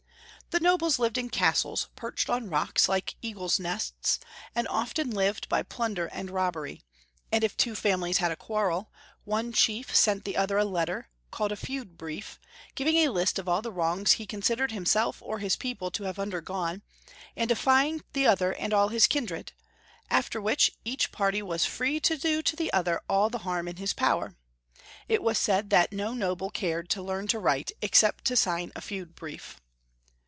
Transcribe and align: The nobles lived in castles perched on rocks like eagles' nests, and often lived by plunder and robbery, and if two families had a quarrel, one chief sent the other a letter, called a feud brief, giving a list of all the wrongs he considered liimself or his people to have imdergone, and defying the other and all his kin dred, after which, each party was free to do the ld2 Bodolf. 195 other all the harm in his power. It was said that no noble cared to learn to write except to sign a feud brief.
The 0.49 0.59
nobles 0.59 0.99
lived 0.99 1.17
in 1.17 1.29
castles 1.29 1.87
perched 1.95 2.29
on 2.29 2.49
rocks 2.49 2.89
like 2.89 3.15
eagles' 3.21 3.57
nests, 3.57 4.19
and 4.53 4.67
often 4.67 5.09
lived 5.09 5.47
by 5.47 5.63
plunder 5.63 6.07
and 6.07 6.29
robbery, 6.29 6.83
and 7.31 7.41
if 7.45 7.55
two 7.55 7.73
families 7.73 8.17
had 8.17 8.33
a 8.33 8.35
quarrel, 8.35 8.91
one 9.23 9.53
chief 9.53 9.95
sent 9.95 10.25
the 10.25 10.35
other 10.35 10.57
a 10.57 10.65
letter, 10.65 11.07
called 11.31 11.53
a 11.53 11.55
feud 11.55 11.97
brief, 11.97 12.37
giving 12.75 12.97
a 12.97 13.07
list 13.13 13.39
of 13.39 13.47
all 13.47 13.61
the 13.61 13.71
wrongs 13.71 14.13
he 14.13 14.25
considered 14.25 14.71
liimself 14.71 15.21
or 15.21 15.39
his 15.39 15.55
people 15.55 15.89
to 15.91 16.03
have 16.03 16.17
imdergone, 16.17 16.81
and 17.37 17.47
defying 17.47 18.03
the 18.11 18.27
other 18.27 18.51
and 18.53 18.73
all 18.73 18.89
his 18.89 19.07
kin 19.07 19.25
dred, 19.25 19.53
after 20.09 20.41
which, 20.41 20.69
each 20.83 21.13
party 21.13 21.41
was 21.41 21.63
free 21.63 21.97
to 22.01 22.17
do 22.17 22.41
the 22.41 22.69
ld2 22.73 22.73
Bodolf. 22.73 22.75
195 22.75 22.75
other 22.77 23.01
all 23.07 23.29
the 23.29 23.43
harm 23.49 23.69
in 23.69 23.77
his 23.77 23.93
power. 23.93 24.35
It 25.07 25.23
was 25.23 25.37
said 25.37 25.69
that 25.69 25.93
no 25.93 26.13
noble 26.13 26.49
cared 26.49 26.89
to 26.89 27.01
learn 27.01 27.27
to 27.27 27.39
write 27.39 27.71
except 27.81 28.25
to 28.25 28.35
sign 28.35 28.73
a 28.75 28.81
feud 28.81 29.15
brief. 29.15 29.57